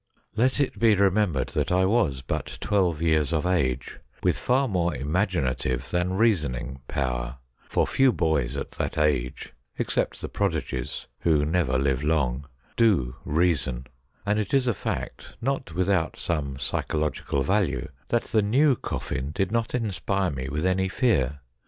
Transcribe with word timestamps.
Let 0.35 0.59
it 0.59 0.79
be 0.79 0.95
remem 0.95 1.33
bered 1.33 1.51
that 1.51 1.71
I 1.71 1.85
was 1.85 2.23
but 2.23 2.57
twelve 2.59 3.03
years 3.03 3.31
of 3.31 3.45
age, 3.45 3.99
with 4.23 4.35
far 4.35 4.67
more 4.67 4.95
im 4.95 5.09
aginative 5.13 5.91
than 5.91 6.13
reasoning 6.15 6.81
power, 6.87 7.37
for 7.69 7.85
few 7.85 8.11
boys 8.11 8.57
at 8.57 8.71
that 8.71 8.97
age— 8.97 9.53
except 9.77 10.19
the 10.19 10.27
prodigies, 10.27 11.05
who 11.19 11.45
never 11.45 11.77
live 11.77 12.01
long— 12.03 12.47
do 12.85 13.15
reason, 13.25 13.85
and 14.25 14.39
it 14.39 14.55
is 14.55 14.65
a 14.65 14.73
fact, 14.73 15.35
not 15.39 15.75
without 15.75 16.17
some 16.17 16.57
psychological 16.57 17.43
value, 17.43 17.87
that 18.07 18.23
the 18.23 18.41
new 18.41 18.75
coffin 18.75 19.29
did 19.31 19.51
not 19.51 19.75
inspire 19.75 20.31
me 20.31 20.49
with 20.49 20.65
any 20.65 20.89
fear. 20.89 21.41